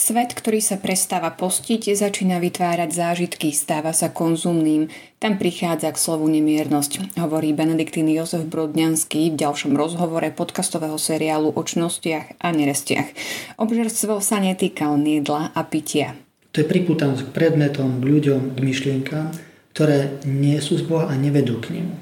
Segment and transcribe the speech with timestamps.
[0.00, 4.88] Svet, ktorý sa prestáva postiť, začína vytvárať zážitky, stáva sa konzumným.
[5.20, 11.60] Tam prichádza k slovu nemiernosť, hovorí Benediktín Jozef Brodňanský v ďalšom rozhovore podcastového seriálu o
[11.60, 13.12] čnostiach a nerestiach.
[13.60, 16.16] Obžerstvo sa netýka len jedla a pitia.
[16.56, 19.36] To je priputanosť k predmetom, k ľuďom, k myšlienkám,
[19.76, 21.92] ktoré nie sú z Boha a nevedú k nemu.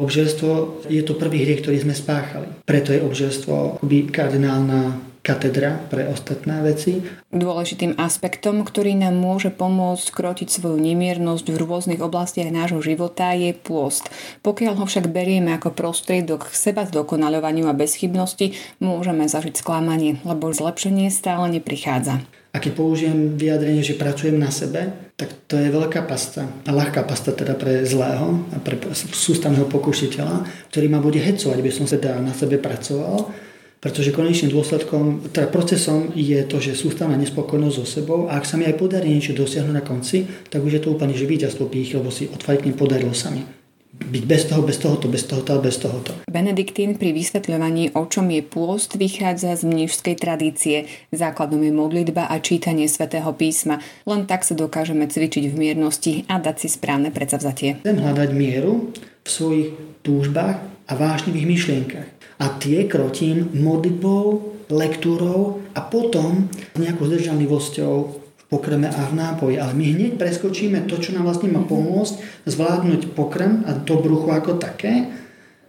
[0.00, 2.64] Obžerstvo je to prvý hriech, ktorý sme spáchali.
[2.64, 3.84] Preto je obžerstvo
[4.16, 7.04] kardinálna katedra pre ostatné veci.
[7.28, 13.52] Dôležitým aspektom, ktorý nám môže pomôcť skrotiť svoju nemiernosť v rôznych oblastiach nášho života je
[13.52, 14.08] pôst.
[14.40, 20.48] Pokiaľ ho však berieme ako prostriedok k seba zdokonaľovaniu a bezchybnosti, môžeme zažiť sklamanie, lebo
[20.48, 22.24] zlepšenie stále neprichádza.
[22.48, 26.48] A keď použijem vyjadrenie, že pracujem na sebe, tak to je veľká pasta.
[26.64, 31.68] A ľahká pasta teda pre zlého a pre sústavného pokušiteľa, ktorý ma bude hecovať, aby
[31.68, 33.47] som teda na sebe pracoval
[33.78, 38.58] pretože konečným dôsledkom, teda procesom je to, že sústavná nespokojnosť so sebou a ak sa
[38.58, 41.94] mi aj podarí niečo dosiahnuť na konci, tak už je to úplne že víťazstvo pých,
[41.94, 43.58] lebo si odfajkne podarilo sa mi
[43.98, 46.14] byť bez toho, bez tohoto, bez tohoto a bez tohoto.
[46.30, 50.86] Benediktín pri vysvetľovaní, o čom je pôst, vychádza z mnížskej tradície.
[51.10, 53.82] Základom je modlitba a čítanie svätého písma.
[54.06, 57.82] Len tak sa dokážeme cvičiť v miernosti a dať si správne predsavzatie.
[57.82, 58.94] Chcem hľadať mieru
[59.26, 59.68] v svojich
[60.06, 62.08] túžbách a vášnivých myšlienkach
[62.38, 69.56] a tie krotím modlitbou, lektúrou a potom nejakou zdržanlivosťou v pokrme a v nápoji.
[69.60, 74.32] Ale my hneď preskočíme to, čo nám vlastne má pomôcť zvládnuť pokrm a to brucho
[74.32, 75.08] ako také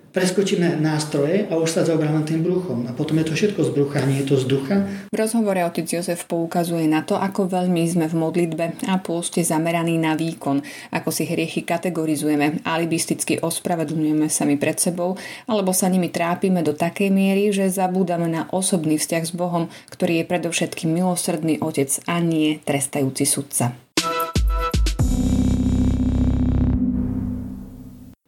[0.09, 2.89] preskočíme nástroje a už sa zaoberáme tým bruchom.
[2.89, 4.75] A potom je to všetko z brucha, nie je to z ducha.
[5.09, 10.01] V rozhovore otec Jozef poukazuje na to, ako veľmi sme v modlitbe a pôste zameraní
[10.01, 16.65] na výkon, ako si hriechy kategorizujeme, alibisticky ospravedlňujeme sami pred sebou, alebo sa nimi trápime
[16.65, 21.89] do takej miery, že zabúdame na osobný vzťah s Bohom, ktorý je predovšetkým milosrdný otec
[22.09, 23.88] a nie trestajúci sudca.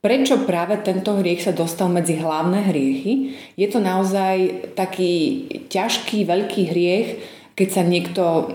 [0.02, 3.38] Prečo práve tento hriech sa dostal medzi hlavné hriechy?
[3.54, 7.08] Je to naozaj taký ťažký, veľký hriech,
[7.54, 8.50] keď sa niekto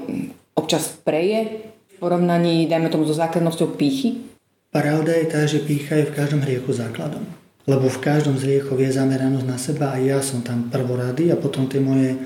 [0.59, 4.27] občas preje v porovnaní, dajme tomu, so základnosťou pýchy?
[4.75, 7.23] Pravda je tá, že pýcha je v každom hriechu základom.
[7.71, 11.39] Lebo v každom z hriechov je zameranosť na seba a ja som tam prvorady a
[11.39, 12.19] potom tie moje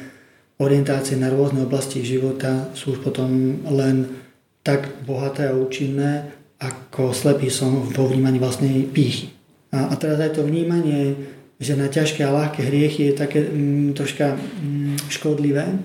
[0.57, 4.09] orientácie na rôzne oblasti života sú už potom len
[4.65, 9.33] tak bohaté a účinné, ako slepý som vo vnímaní vlastnej pýchy.
[9.73, 11.17] A, a teraz aj to vnímanie,
[11.57, 15.81] že na ťažké a ľahké hriechy je také mm, troška mm, škodlivé,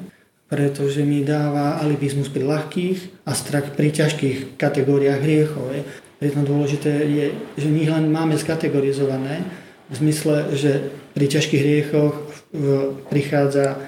[0.51, 5.71] pretože mi dáva alibizmus pri ľahkých a strach pri ťažkých kategóriách hriechov.
[5.71, 5.81] Je.
[6.19, 7.25] Preto dôležité je,
[7.59, 9.43] že my len máme skategorizované
[9.91, 10.71] v zmysle, že
[11.15, 12.15] pri ťažkých hriechoch
[13.11, 13.79] prichádza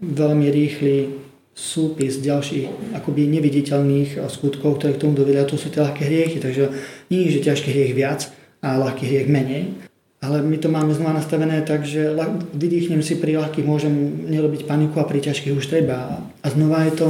[0.00, 1.23] veľmi rýchly
[1.54, 6.42] súpis ďalších akoby neviditeľných skutkov, ktoré k tomu dovedia, to sú tie ľahké hriechy.
[6.42, 6.74] Takže
[7.14, 8.26] nie je, že ťažký hriech viac
[8.58, 9.70] a ľahký hriech menej.
[10.18, 12.10] Ale my to máme znova nastavené tak, že
[12.56, 16.26] vydýchnem si pri ľahkých, môžem nerobiť paniku a pri ťažkých už treba.
[16.42, 17.08] A znova je to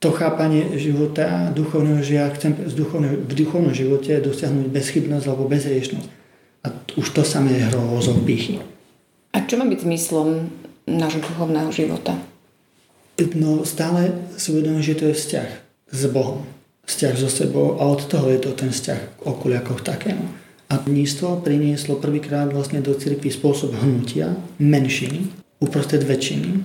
[0.00, 5.48] to chápanie života duchovného, že ja chcem z duchovného, v duchovnom živote dosiahnuť bezchybnosť alebo
[5.48, 6.08] bezriešnosť.
[6.64, 6.66] A
[7.00, 8.60] už to samé je hrozou pýchy.
[9.32, 10.52] A čo má byť zmyslom
[10.84, 12.20] nášho duchovného života?
[13.18, 15.48] No stále si uvedomím, že to je vzťah
[15.90, 16.42] s Bohom.
[16.84, 20.26] Vzťah so sebou a od toho je to ten vzťah k okolí takému.
[20.68, 26.60] A mníctvo prinieslo prvýkrát vlastne do cirkvi spôsob hnutia menšiny uprostred väčšiny,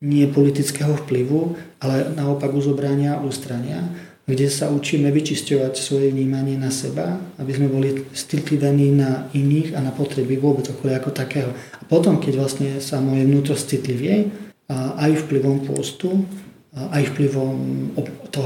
[0.00, 3.82] nie politického vplyvu, ale naopak uzobrania a ústrania,
[4.28, 9.80] kde sa učíme vyčisťovať svoje vnímanie na seba, aby sme boli citlivení na iných a
[9.80, 11.50] na potreby vôbec okolia ako takého.
[11.80, 14.28] A potom, keď vlastne sa moje vnútro citlivie,
[14.68, 16.28] aj vplyvom postu,
[16.76, 17.56] aj vplyvom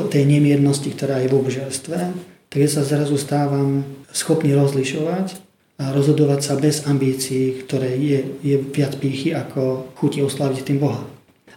[0.09, 1.99] tej nemiernosti, ktorá je v obžerstve,
[2.49, 3.83] tak ja sa zrazu stávam
[4.15, 5.41] schopný rozlišovať
[5.83, 11.03] a rozhodovať sa bez ambícií, ktoré je, je viac pýchy ako chuti oslaviť tým Boha.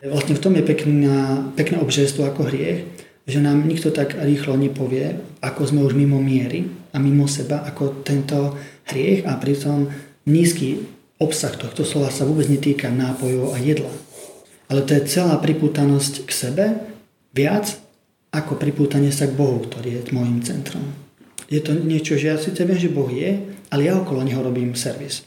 [0.02, 2.90] Vlastne v tom je pekná, pekné obžerstvo ako hriech,
[3.26, 8.06] že nám nikto tak rýchlo nepovie, ako sme už mimo miery a mimo seba, ako
[8.06, 8.54] tento
[8.90, 9.90] hriech a pritom
[10.30, 10.86] nízky
[11.18, 13.94] obsah tohto slova sa vôbec netýka nápojov a jedla
[14.70, 16.66] ale to je celá pripútanosť k sebe
[17.36, 17.78] viac
[18.36, 20.84] ako pripútanie sa k Bohu, ktorý je môjim centrom.
[21.48, 24.76] Je to niečo, že ja síce viem, že Boh je, ale ja okolo Neho robím
[24.76, 25.24] servis.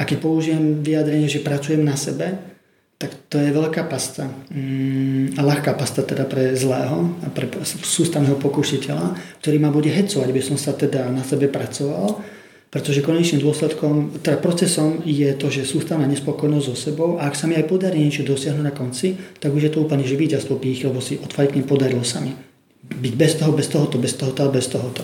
[0.00, 2.56] A keď použijem vyjadrenie, že pracujem na sebe,
[2.96, 4.24] tak to je veľká pasta.
[4.48, 10.28] Mm, a ľahká pasta teda pre zlého a pre sústavného pokušiteľa, ktorý ma bude hecovať,
[10.32, 12.24] aby som sa teda na sebe pracoval,
[12.66, 17.46] Pretože konečným dôsledkom, teda procesom je to, že sústavná nespokojnosť so sebou a ak sa
[17.46, 20.84] mi aj podarí niečo dosiahnuť na konci, tak už je to úplne, že víťazstvo pých,
[20.84, 22.34] lebo si odfajknem podarilo sa mi.
[22.86, 25.02] Byť bez toho, bez tohoto, bez tohoto a bez tohoto.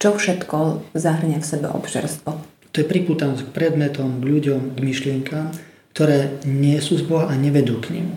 [0.00, 0.56] Čo všetko
[0.96, 2.30] zahrňa v sebe obžerstvo?
[2.70, 5.50] To je priputanosť k predmetom, k ľuďom, k myšlienkám,
[5.90, 8.14] ktoré nie sú z Boha a nevedú k nemu.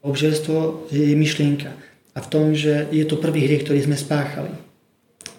[0.00, 1.76] Obžerstvo je myšlienka.
[2.16, 4.63] A v tom, že je to prvý hriech, ktorý sme spáchali.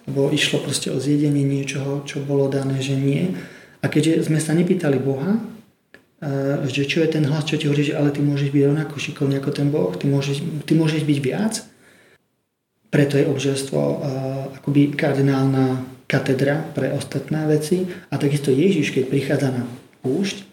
[0.06, 3.34] Lebo išlo proste o zjedenie niečoho, čo bolo dané, že nie.
[3.82, 5.40] A keďže sme sa nepýtali Boha, e,
[6.70, 9.34] že čo je ten hlas, čo ti hovorí, že ale ty môžeš byť rovnako šikovný
[9.42, 11.54] ako ten Boh, ty môžeš, ty môžeš byť viac,
[12.86, 13.98] preto je obžerstvo uh,
[14.56, 17.84] akoby kardinálna katedra pre ostatné veci.
[18.08, 19.68] A takisto Ježiš, keď prichádza na
[20.00, 20.46] púšť,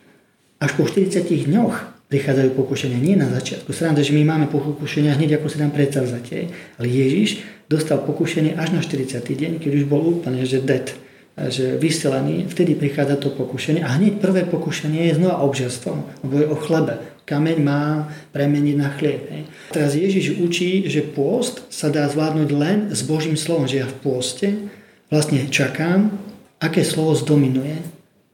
[0.59, 3.01] až po 40 dňoch prichádzajú pokušenia.
[3.01, 3.73] Nie na začiatku.
[3.73, 6.53] Sranda, že my máme pokušenia hneď ako si tam predsavzatie.
[6.77, 9.17] Ale Ježiš dostal pokušenie až na 40.
[9.25, 10.93] deň, keď už bol úplne, že dead
[11.33, 16.45] že vyselený, vtedy prichádza to pokušenie a hneď prvé pokušenie je znova obžerstvom, lebo je
[16.45, 19.21] o chlebe kameň má premeniť na chlieb.
[19.31, 19.43] Hej.
[19.71, 23.95] Teraz Ježiš učí, že pôst sa dá zvládnuť len s Božím slovom, že ja v
[24.03, 24.47] pôste
[25.07, 26.11] vlastne čakám,
[26.59, 27.79] aké slovo zdominuje,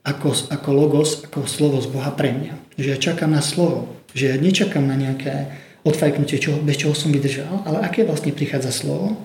[0.01, 2.53] ako, ako logos, ako slovo z Boha pre mňa.
[2.79, 5.51] Že ja čakám na slovo, že ja nečakám na nejaké
[5.83, 9.19] odfajknutie, čo, bez čoho som vydržal, ale aké vlastne prichádza slovo.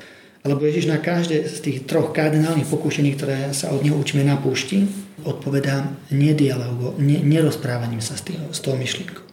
[0.45, 4.37] Alebo Ježiš na každé z tých troch kardinálnych pokúšení, ktoré sa od neho učíme na
[4.37, 4.85] púšti,
[5.25, 9.25] odpovedá nedialogo, nerozprávaním sa s, tým, s tou myšlienkou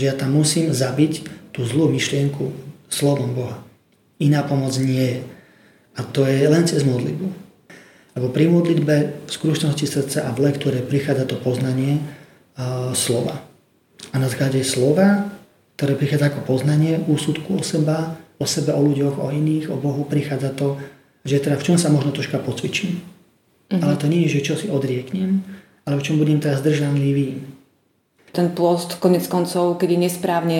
[0.00, 2.56] že ja tam musím zabiť tú zlú myšlienku
[2.88, 3.60] slovom Boha.
[4.16, 5.20] Iná pomoc nie je.
[5.92, 7.28] A to je len cez modlitbu.
[8.16, 8.96] Lebo pri modlitbe
[9.26, 13.44] v skrušnosti srdca a v lektúre prichádza to poznanie uh, slova.
[14.12, 15.28] A na základe slova,
[15.76, 20.08] ktoré prichádza ako poznanie úsudku o seba, o sebe, o ľuďoch, o iných, o Bohu,
[20.08, 20.80] prichádza to,
[21.24, 23.00] že teda v čom sa možno troška pocvičím.
[23.00, 23.80] Mm-hmm.
[23.84, 25.44] Ale to nie je, že čo si odrieknem,
[25.84, 27.60] ale v čom budem teraz držanlivý
[28.32, 30.58] ten pôst konec koncov, keď je nesprávne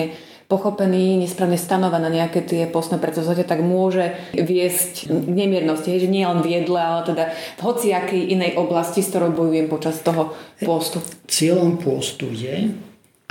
[0.51, 6.43] pochopený, nesprávne stanovené nejaké tie postné predsazate, tak môže viesť k nemiernosti, že nie len
[6.43, 10.99] v jedle, ale teda v hociakej inej oblasti, s ktorou bojujem počas toho pôstu.
[11.31, 12.75] Cieľom pôstu je,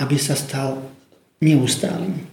[0.00, 0.81] aby sa stal
[1.44, 2.25] neustálym.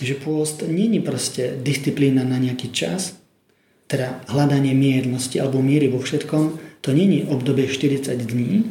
[0.00, 3.20] Že pôst je proste disciplína na nejaký čas,
[3.84, 8.64] teda hľadanie miernosti alebo miery vo všetkom, to je obdobie 40 dní,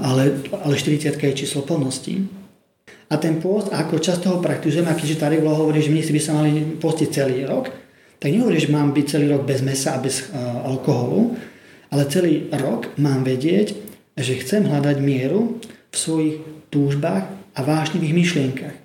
[0.00, 2.24] ale, ale 40 je číslo plnosti.
[3.06, 6.20] A ten pôst, ako často ho praktizujeme, a keďže tá regula hovorí, že mnísi by
[6.20, 7.70] sa mali postiť celý rok,
[8.18, 11.38] tak nehovorí, že mám byť celý rok bez mesa a bez uh, alkoholu,
[11.92, 13.85] ale celý rok mám vedieť,
[14.16, 15.60] že chcem hľadať mieru
[15.92, 16.36] v svojich
[16.72, 17.24] túžbách
[17.56, 18.76] a vášnivých myšlienkach.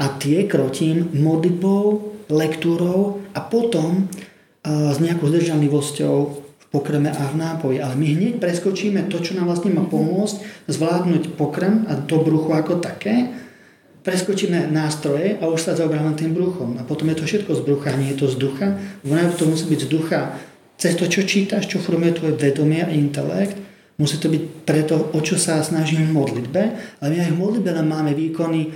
[0.00, 6.44] A tie krotím modlitbou, lektúrou a potom uh, s nejakou zdržanlivosťou
[6.74, 7.78] pokrme a v nápoji.
[7.78, 12.50] Ale my hneď preskočíme to, čo nám vlastne má pomôcť zvládnuť pokrm a to brucho
[12.50, 13.30] ako také.
[14.02, 16.76] Preskočíme nástroje a už sa zaoberáme tým bruchom.
[16.76, 18.74] A potom je to všetko z brucha, nie je to z ducha.
[19.06, 20.20] Ono to musí byť z ducha
[20.74, 23.56] cez to, čo čítaš, čo formuje tvoje vedomie a intelekt.
[23.94, 26.62] Musí to byť preto, o čo sa snažím v modlitbe.
[26.98, 28.74] Ale my aj v modlitbe máme výkony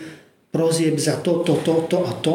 [0.55, 2.35] prozieb za to, to, to, to a to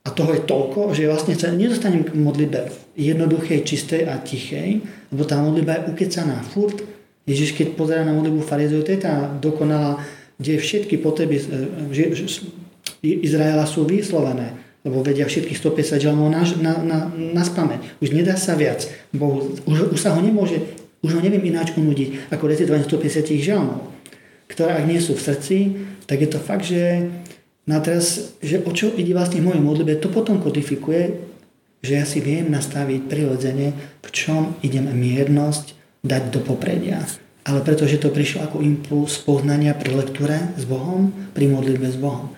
[0.00, 4.80] a toho je toľko, že vlastne sa nedostanem k modlitbe jednoduchej, čistej a tichej,
[5.12, 6.80] lebo tá modlitba je ukecaná furt.
[7.28, 10.00] Ježiš, keď pozerá na modlitbu farizejov, to je tá dokonalá,
[10.40, 11.36] kde všetky potreby
[11.92, 12.16] že,
[13.04, 14.56] Izraela sú vyslovené,
[14.88, 18.00] lebo vedia všetkých 150 žalmov na, na, na, na spameť.
[18.00, 18.88] Už nedá sa viac.
[19.12, 20.64] Bohu, už, už sa ho nemôže,
[21.00, 23.88] už ho neviem ináč unudiť, ako recitovanie 150 žalmov,
[24.48, 25.56] ktoré ak nie sú v srdci,
[26.04, 27.08] tak je to fakt, že
[27.70, 31.22] No a teraz, že o čo ide vlastne v mojej modlitbe, to potom kodifikuje,
[31.86, 36.98] že ja si viem nastaviť prirodzene, v čom idem miernosť dať do popredia.
[37.46, 42.34] Ale pretože to prišlo ako impuls poznania pri lektúre s Bohom, pri modlitbe s Bohom.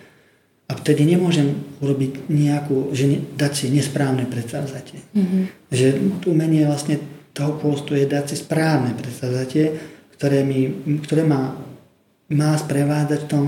[0.69, 5.00] A vtedy nemôžem urobiť nejakú, že ne, dať si nesprávne predsavzatie.
[5.16, 5.42] Mm-hmm.
[5.73, 5.87] Že
[6.28, 7.00] umenie vlastne
[7.33, 9.73] toho postu je dať si správne predsavzatie,
[10.17, 10.69] ktoré, mi,
[11.03, 11.57] ktoré má,
[12.29, 13.45] má sprevádzať v tom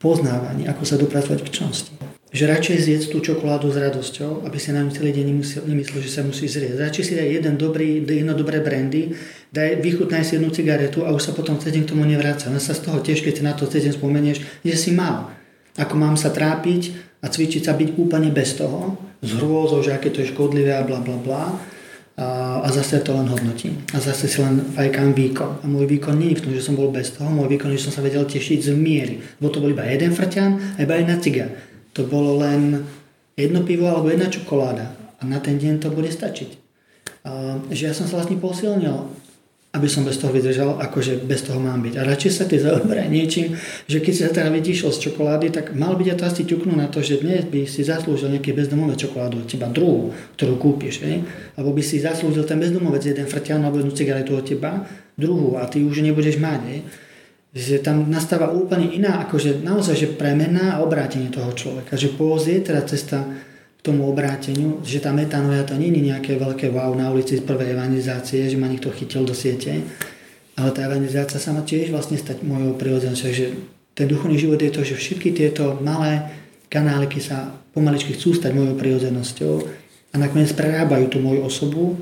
[0.00, 1.92] poznávaní, ako sa dopracovať k čnosti.
[2.36, 5.26] Že radšej zjedz tú čokoládu s radosťou, aby si na ňu celý deň
[5.62, 6.76] nemyslel, že sa musí zrieť.
[6.76, 9.14] Radšej si daj jeden dobrý, jedno dobré brandy,
[9.54, 12.50] daj, vychutnaj si jednu cigaretu a už sa potom cez k tomu nevráca.
[12.50, 15.32] Len sa z toho tiež, keď na to cez spomenieš, že si mal.
[15.78, 20.12] Ako mám sa trápiť a cvičiť sa byť úplne bez toho, z hrôzou, že aké
[20.12, 21.56] to je škodlivé a bla bla bla
[22.16, 23.84] a, a zase to len hodnotím.
[23.92, 25.60] A zase si len fajkám výkon.
[25.60, 27.76] A môj výkon nie je v tom, že som bol bez toho, môj výkon je,
[27.76, 29.20] že som sa vedel tešiť z miery.
[29.36, 31.52] Bo to bol iba jeden frťan a iba jedna ciga.
[31.92, 32.88] To bolo len
[33.36, 34.96] jedno pivo alebo jedna čokoláda.
[35.20, 36.50] A na ten deň to bude stačiť.
[37.68, 39.25] že ja som sa vlastne posilnil
[39.76, 41.94] aby som bez toho vydržal, akože bez toho mám byť.
[42.00, 43.52] A radšej sa ty zaoberaj niečím,
[43.84, 46.72] že keď si sa teda vytišol z čokolády, tak mal by ťa to asi ťuknú
[46.72, 51.04] na to, že dnes by si zaslúžil nejaké bezdomové čokoládu od teba, druhú, ktorú kúpiš.
[51.04, 51.28] Hej?
[51.60, 54.88] Alebo by si zaslúžil ten bezdomovec jeden frťan alebo jednu cigaretu od teba,
[55.20, 56.60] druhú a ty už nebudeš mať.
[56.72, 56.80] Hej?
[57.56, 62.00] Že tam nastáva úplne iná, akože naozaj, že premena a obrátenie toho človeka.
[62.00, 63.28] Že pôvoz je teda cesta
[63.86, 67.78] tomu obráteniu, že tá metanoja to nie je nejaké veľké wow na ulici z prvej
[67.78, 69.86] evangelizácie, že ma niekto chytil do siete,
[70.58, 73.54] ale tá evangelizácia sa má tiež vlastne stať mojou prirodzenosťou, že
[73.96, 76.28] ten duchovný život je to, že všetky tieto malé
[76.68, 79.54] kanáliky sa pomaličky chcú stať mojou prirodzenosťou
[80.12, 81.96] a nakoniec prerábajú tú moju osobu.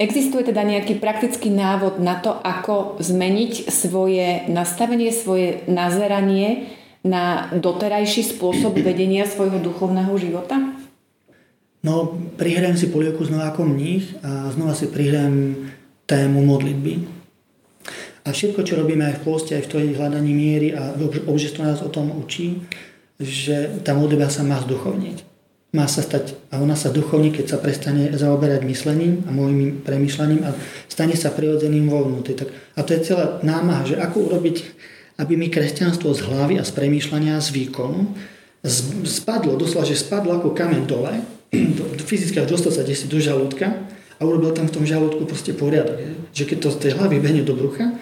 [0.00, 6.72] Existuje teda nejaký praktický návod na to, ako zmeniť svoje nastavenie, svoje nazeranie
[7.04, 10.69] na doterajší spôsob vedenia svojho duchovného života?
[11.80, 15.56] No, prihrajem si polievku znova ako mních a znova si prihrajem
[16.04, 17.08] tému modlitby.
[18.20, 20.92] A všetko, čo robíme aj v poste, aj v tej hľadaní miery a
[21.24, 22.60] obžestvo nás o tom učí,
[23.16, 25.24] že tá modlitba sa má zduchovniť.
[25.72, 30.42] Má sa stať, a ona sa duchovní, keď sa prestane zaoberať myslením a môjim premyšľaním
[30.44, 30.52] a
[30.90, 32.36] stane sa prirodzeným vo vnútri.
[32.36, 34.56] Tak, a to je celá námaha, že ako urobiť,
[35.16, 38.12] aby mi kresťanstvo z hlavy a z premýšľania, z výkonu
[39.06, 41.39] spadlo, doslova, že spadlo ako kamen dole
[42.10, 43.86] fyzicky až dostať sa si do žalúdka
[44.18, 45.98] a urobil tam v tom žalúdku proste poriadok.
[45.98, 46.10] Je.
[46.42, 47.94] Že keď to z tej hlavy behne do brucha,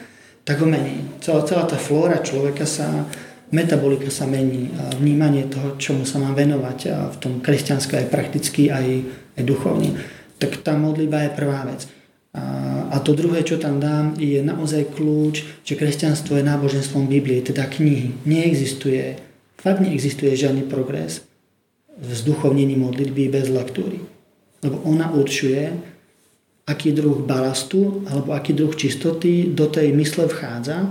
[0.45, 1.05] tak ho mení.
[1.21, 3.05] Celá, celá tá flóra človeka sa,
[3.53, 8.09] metabolika sa mení a vnímanie toho, čomu sa mám venovať a v tom kresťanské aj
[8.09, 9.05] prakticky, aj,
[9.37, 9.93] aj duchovne.
[10.41, 11.85] Tak tá modliba je prvá vec.
[12.33, 12.43] A,
[12.93, 17.69] a to druhé, čo tam dám, je naozaj kľúč, že kresťanstvo je náboženstvom Biblie, teda
[17.69, 18.17] knihy.
[18.25, 19.21] Neexistuje,
[19.61, 21.28] fakt neexistuje žiadny progres
[21.99, 24.03] vzduchovnení modlitby bez lektúry.
[24.63, 25.71] Lebo ona určuje,
[26.67, 30.91] aký druh balastu alebo aký druh čistoty do tej mysle vchádza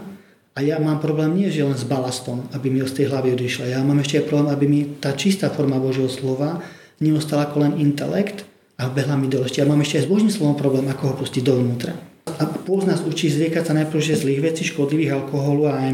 [0.57, 3.77] a ja mám problém nie že len s balastom, aby mi z tej hlavy odišla.
[3.77, 6.65] Ja mám ešte aj problém, aby mi tá čistá forma Božieho slova
[6.97, 8.41] neostala ako len intelekt
[8.81, 9.45] a behla mi dole.
[9.45, 11.93] Ešte ja mám ešte aj s Božím slovom problém, ako ho pustiť dovnútra.
[12.27, 15.89] A pôz nás učí zriekať sa najprv že zlých vecí, škodlivých alkoholu a aj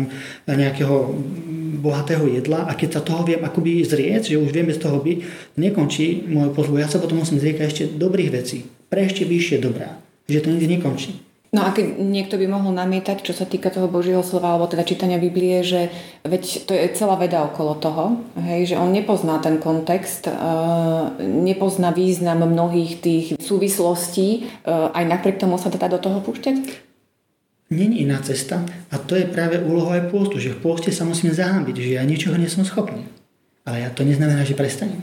[0.48, 1.14] nejakého
[1.84, 5.18] bohatého jedla a keď sa toho viem akoby zrieť, že už vieme z toho byť,
[5.60, 6.80] nekončí môj pozvoj.
[6.80, 8.64] Ja sa potom musím zriekať ešte dobrých vecí.
[8.88, 10.00] Pre ešte vyššie dobrá.
[10.32, 11.12] Že to nikdy nekončí.
[11.54, 14.82] No a keď niekto by mohol namietať, čo sa týka toho Božieho slova, alebo teda
[14.82, 15.94] čítania Biblie, že
[16.26, 20.34] veď to je celá veda okolo toho, hej, že on nepozná ten kontext, e,
[21.22, 26.90] nepozná význam mnohých tých súvislostí, e, aj napriek tomu sa teda do toho púšťať?
[27.74, 28.62] Není iná cesta
[28.94, 32.06] a to je práve úloha aj pôstu, že v pôste sa musíme zahábiť, že ja
[32.06, 33.10] ničoho nie som schopný.
[33.66, 35.02] Ale ja to neznamená, že prestanem.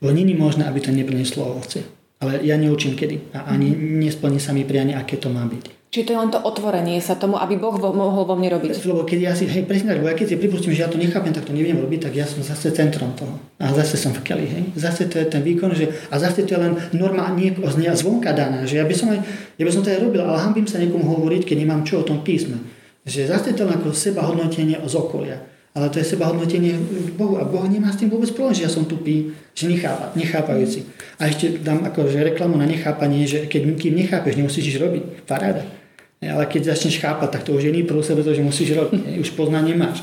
[0.00, 1.84] Lebo není možné, aby to neprineslo ovoce.
[2.16, 5.75] Ale ja neučím kedy a ani nesplní sa mi prianie, aké to má byť.
[5.96, 8.84] Čiže to je len to otvorenie sa tomu, aby Boh vo, mohol vo mne robiť.
[8.84, 11.32] Lebo keď ja si, hej, presne lebo ja keď si pripustím, že ja to nechápem,
[11.32, 13.32] tak to neviem robiť, tak ja som zase centrom toho.
[13.56, 14.76] A zase som v keli, hej.
[14.76, 18.68] Zase to je ten výkon, že, a zase to je len norma nieko, zvonka daná,
[18.68, 19.24] že ja by som aj,
[19.56, 22.04] ja by som to aj robil, ale hambím sa niekomu hovoriť, keď nemám čo o
[22.04, 22.60] tom písme.
[23.08, 25.40] Že zase to len ako seba hodnotenie z okolia.
[25.72, 26.76] Ale to je seba hodnotenie
[27.16, 27.40] Bohu.
[27.40, 30.84] A Boh nemá s tým vôbec problém, že ja som tupý, že nechápa, nechápajúci.
[31.16, 35.24] A ešte dám akože reklamu na nechápanie, že keď kým nechápeš, nemusíš robiť.
[35.24, 35.85] Paráda.
[36.24, 39.20] Ale keď začneš chápať, tak to už je iný prúse, pretože musíš robiť.
[39.20, 40.00] Už poznanie máš.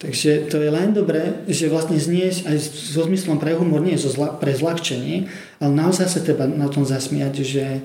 [0.00, 4.32] Takže to je len dobré, že vlastne zniesť aj so zmyslom pre humor, nie zla,
[4.32, 5.28] pre zľahčenie,
[5.60, 7.84] ale naozaj sa treba na tom zasmiať, že,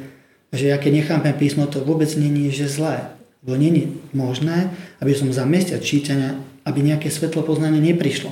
[0.56, 3.12] že ja keď nechápem písmo, to vôbec není, že zlé.
[3.44, 4.72] Lebo není možné,
[5.04, 8.32] aby som za mesiac čítania, aby nejaké svetlo poznanie neprišlo.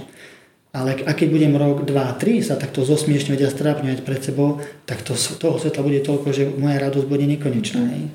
[0.74, 5.04] Ale a keď budem rok, dva, tri sa takto zosmiešňovať a strápňovať pred sebou, tak
[5.06, 7.84] to, toho svetla bude toľko, že moja radosť bude nekonečná.
[7.84, 8.10] Mm.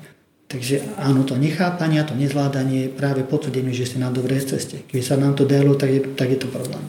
[0.49, 4.81] Takže áno, to nechápanie, to nezvládanie je práve potvrdenie, že ste na dobrej ceste.
[4.89, 6.81] Keď sa nám to dalo, tak je, tak je to problém.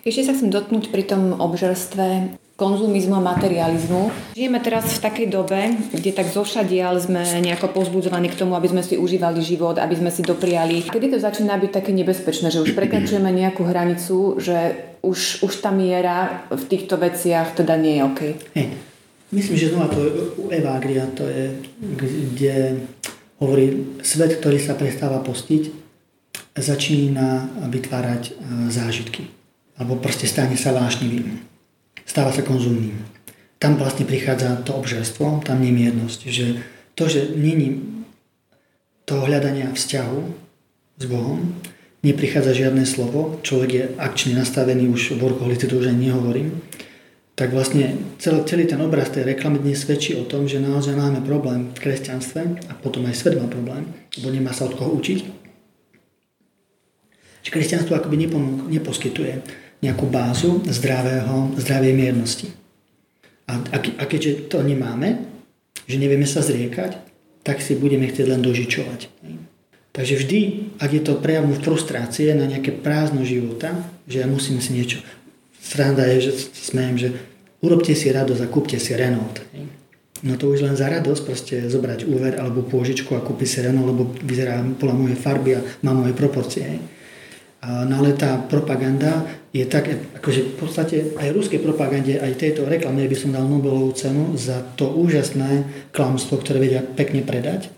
[0.00, 4.32] Ešte sa chcem dotknúť pri tom obžerstve konzumizmu a materializmu.
[4.32, 8.80] Žijeme teraz v takej dobe, kde tak zošadial sme nejako pozbudzovaní k tomu, aby sme
[8.80, 10.88] si užívali život, aby sme si dopriali.
[10.88, 14.72] Kedy to začína byť také nebezpečné, že už prekračujeme nejakú hranicu, že
[15.04, 18.20] už, už tá miera v týchto veciach teda nie je OK?
[18.56, 18.72] Hey.
[19.34, 19.98] Myslím, že znova to
[20.38, 21.50] u Evagria, to je,
[22.06, 22.54] kde
[23.42, 25.86] hovorí, svet, ktorý sa prestáva postiť,
[26.56, 28.32] začína vytvárať e,
[28.72, 29.28] zážitky.
[29.76, 31.42] Alebo proste stane sa vášnivým.
[32.06, 32.96] Stáva sa konzumným.
[33.60, 36.20] Tam vlastne prichádza to obžerstvo, tam nemiernosť.
[36.32, 36.46] Že
[36.96, 37.82] to, že není
[39.04, 40.20] toho hľadania vzťahu
[40.96, 41.60] s Bohom,
[42.00, 46.62] neprichádza žiadne slovo, človek je akčne nastavený, už v workoholite to už ani nehovorím,
[47.36, 51.20] tak vlastne celý, celý ten obraz tej reklamy dnes svedčí o tom, že naozaj máme
[51.20, 53.84] problém v kresťanstve a potom aj svet má problém,
[54.16, 55.18] lebo nemá sa od koho učiť.
[57.44, 58.16] Že kresťanstvo akoby
[58.72, 59.32] neposkytuje
[59.84, 62.48] nejakú bázu zdravého, zdravej miernosti.
[63.46, 65.28] A, a, a keďže to nemáme,
[65.84, 67.04] že nevieme sa zriekať,
[67.44, 69.12] tak si budeme chcieť len dožičovať.
[69.92, 70.40] Takže vždy,
[70.80, 73.76] ak je to prejavom frustrácie na nejaké prázdno života,
[74.08, 75.04] že ja musím si niečo
[75.66, 77.08] Sranda je, že smejem, že
[77.58, 79.42] urobte si radosť a kúpte si Renault.
[80.22, 83.90] No to už len za radosť proste zobrať úver alebo pôžičku a kúpiť si Renault,
[83.90, 86.78] lebo vyzerá podľa mojej farby a má moje proporcie.
[87.66, 89.90] No ale tá propaganda je tak,
[90.22, 94.62] akože v podstate aj ruskej propagande, aj tejto reklame by som dal Nobelovú cenu za
[94.78, 97.74] to úžasné klamstvo, ktoré vedia pekne predať.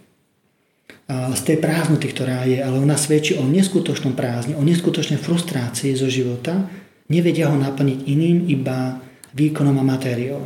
[1.09, 5.97] A z tej prázdnoty, ktorá je, ale ona svedčí o neskutočnom prázdne, o neskutočnej frustrácii
[5.97, 6.69] zo života,
[7.09, 9.01] Nevedia ho naplniť iným, iba
[9.33, 10.45] výkonom a matériou.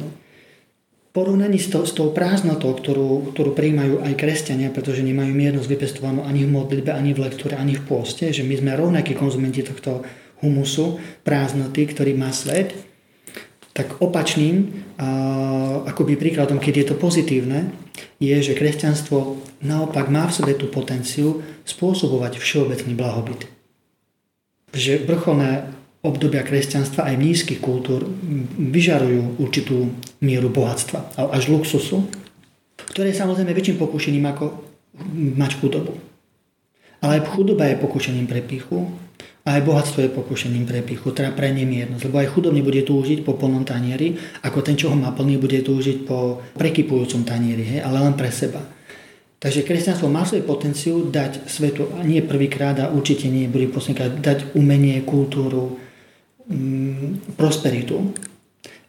[1.12, 6.25] Porovnaní s, to, s tou prázdnotou, ktorú, ktorú prijímajú aj kresťania, pretože nemajú miernosť vypestovanú
[6.25, 10.00] ani v modlitbe, ani v lektúre, ani v pôste, že my sme rovnakí konzumenti tohto
[10.40, 12.73] humusu, prázdnoty, ktorý má svet,
[13.76, 17.73] tak opačným, a, akoby príkladom, keď je to pozitívne,
[18.16, 23.52] je, že kresťanstvo naopak má v sebe tú potenciu spôsobovať všeobecný blahobyt.
[24.73, 28.02] Že vrcholné obdobia kresťanstva aj nízkych kultúr
[28.59, 32.11] vyžarujú určitú mieru bohatstva, až luxusu,
[32.75, 34.44] ktoré je samozrejme väčším pokušením ako
[35.38, 35.94] mať chudobu.
[37.02, 38.90] Ale aj chudoba je pokušením pre pichu,
[39.42, 42.06] a aj bohatstvo je pokušením pre pichu, teda pre nemiernosť.
[42.06, 44.14] Lebo aj chudobný bude túžiť po plnom tanieri,
[44.47, 48.30] ako ten, čo ho má plný, bude túžiť po prekypujúcom tanieri, hej, ale len pre
[48.30, 48.62] seba.
[49.42, 54.23] Takže kresťanstvo má svoj potenciu dať svetu, a nie prvýkrát a určite nie bude poslednýkrát,
[54.23, 55.82] dať umenie, kultúru,
[56.42, 58.11] Mm, prosperitu,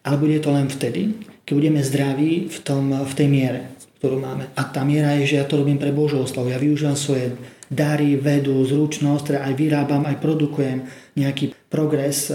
[0.02, 3.62] ale bude to len vtedy, keď budeme zdraví v, tom, v tej miere,
[4.02, 4.50] ktorú máme.
[4.58, 6.50] A tá miera je, že ja to robím pre Božou oslavu.
[6.50, 7.38] Ja využívam svoje
[7.70, 10.82] dary, vedu, zručnosť, teda aj vyrábam, aj produkujem
[11.14, 12.34] nejaký progres,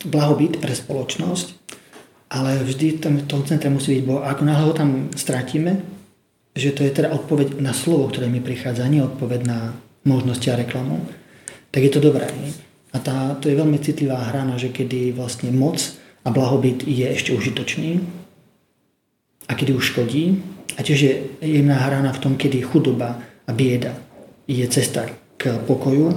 [0.00, 1.46] blahobyt pre spoločnosť,
[2.32, 4.24] ale vždy v tom centre musí byť Boh.
[4.24, 5.76] Ako náhle ho tam stratíme,
[6.56, 9.76] že to je teda odpoveď na slovo, ktoré mi prichádza, nie odpoveď na
[10.08, 11.04] možnosti a reklamu,
[11.68, 12.24] tak je to dobré.
[12.32, 12.69] Nie?
[12.90, 15.78] A tá, to je veľmi citlivá hrana, že kedy vlastne moc
[16.26, 18.02] a blahobyt je ešte užitočný
[19.46, 20.42] a kedy už škodí.
[20.78, 23.94] A tiež je jemná hrana v tom, kedy chudoba a bieda
[24.46, 25.06] je cesta
[25.38, 26.14] k pokoju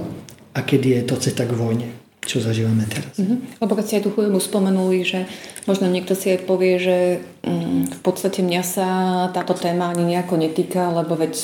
[0.54, 3.20] a kedy je to cesta k vojne čo zažívame teraz.
[3.20, 3.60] Mm-hmm.
[3.60, 5.20] Lebo keď ste aj tú chudobu spomenuli, že
[5.68, 6.98] možno niekto si aj povie, že
[7.44, 8.88] mm, v podstate mňa sa
[9.30, 11.36] táto téma ani nejako netýka, lebo veď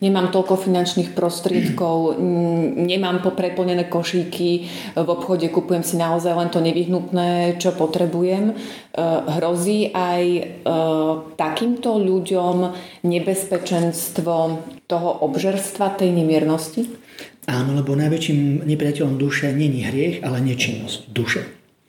[0.00, 2.20] nemám toľko finančných prostriedkov,
[2.90, 4.50] nemám popreplnené košíky,
[4.96, 8.52] v obchode kupujem si naozaj len to nevyhnutné, čo potrebujem.
[8.52, 8.54] E,
[9.40, 10.42] hrozí aj e,
[11.36, 12.56] takýmto ľuďom
[13.04, 14.34] nebezpečenstvo
[14.86, 17.05] toho obžerstva, tej nemiernosti?
[17.46, 21.46] Áno, lebo najväčším nepriateľom duše není hriech, ale nečinnosť duše.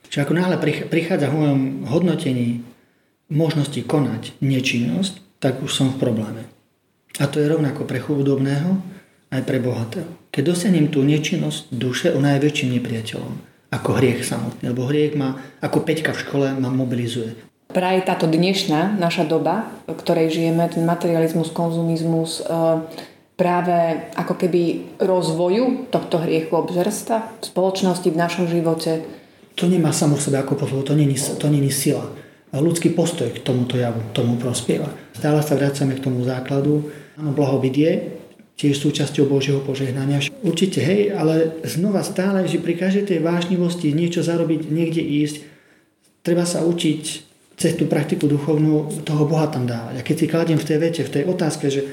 [0.07, 0.55] Čiže ako náhle
[0.87, 2.61] prichádza v mojom hodnotení
[3.33, 6.41] možnosti konať nečinnosť, tak už som v probléme.
[7.17, 8.77] A to je rovnako pre chudobného
[9.33, 10.07] aj pre bohatého.
[10.29, 14.71] Keď dosiahnem tú nečinnosť duše, ona je nepriateľom ako hriech samotný.
[14.71, 17.35] Lebo hriech ma, ako peťka v škole, ma mobilizuje.
[17.67, 22.43] Práve táto dnešná naša doba, v ktorej žijeme, ten materializmus, konzumizmus, e,
[23.37, 24.61] práve ako keby
[24.97, 29.05] rozvoju tohto hriechu obžerstva v spoločnosti, v našom živote.
[29.55, 32.03] To nemá samo v sebe ako poslovo, to není, to není sila.
[32.49, 34.89] Ľudský postoj k tomuto javu, tomu prospieva.
[35.13, 37.93] Stále sa vracame k tomu základu, Áno, blahobyt je
[38.57, 40.21] tiež súčasťou Božieho požehnania.
[40.45, 45.35] Určite, hej, ale znova stále, že pri každej tej vážnivosti niečo zarobiť, niekde ísť,
[46.21, 47.01] treba sa učiť
[47.57, 49.97] cez tú praktiku duchovnú toho Boha tam dávať.
[49.97, 51.89] A keď si kladiem v tej vete, v tej otázke, že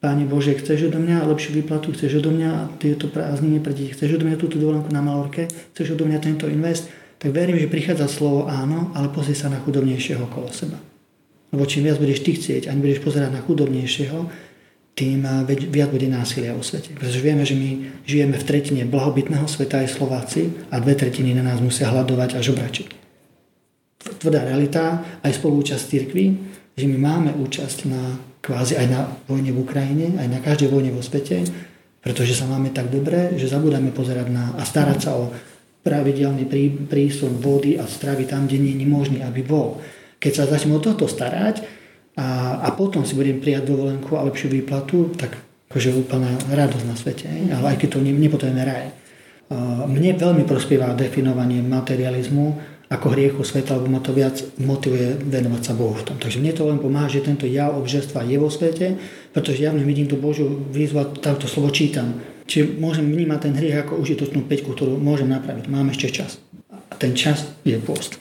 [0.00, 4.16] Páne Bože, chceš odo mňa lepšiu výplatu, chceš odo mňa tieto prázdniny pre deti, chceš
[4.16, 5.44] odo mňa túto dovolenku na Malorke,
[5.76, 6.88] chceš odo mňa tento invest,
[7.20, 10.80] tak verím, že prichádza slovo áno, ale pozri sa na chudobnejšieho okolo seba.
[11.52, 14.18] Lebo čím viac budeš ty chcieť, ani budeš pozerať na chudobnejšieho,
[14.96, 16.96] tým eh, viac bude násilia vo svete.
[16.96, 21.44] Pretože vieme, že my žijeme v tretine blahobytného sveta aj Slováci a dve tretiny na
[21.44, 22.88] nás musia hľadovať a žobračiť.
[24.00, 26.24] Tvrdá realita, aj spolúčasť cirkvi,
[26.72, 30.90] že my máme účasť na kvázi aj na vojne v Ukrajine, aj na každej vojne
[30.92, 31.44] vo svete,
[32.00, 35.28] pretože sa máme tak dobre, že zabudáme pozerať na a starať sa o
[35.80, 36.48] pravidelný
[36.88, 39.80] prísun vody a stravy tam, kde nie je možný, aby bol.
[40.20, 41.64] Keď sa začnem o toto starať
[42.16, 45.40] a, a potom si budem prijať dovolenku a lepšiu výplatu, tak
[45.72, 47.28] akože úplná radosť na svete.
[47.48, 48.92] Ale aj keď to nepotrebujeme raj.
[49.88, 52.46] Mne veľmi prospieva definovanie materializmu
[52.90, 56.16] ako hriechu sveta, lebo ma to viac motivuje venovať sa Bohu v tom.
[56.18, 58.98] Takže mne to len pomáha, že tento jav obžerstva je vo svete,
[59.30, 62.18] pretože ja vidím tú Božiu výzvu a táto slovo čítam.
[62.50, 65.70] Čiže môžem vnímať ten hriech ako užitočnú peťku, ktorú môžem napraviť.
[65.70, 66.42] Mám ešte čas.
[66.90, 68.18] A ten čas je post.